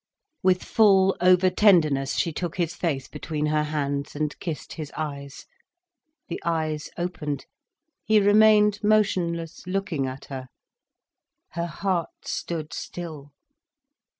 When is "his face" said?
2.57-3.07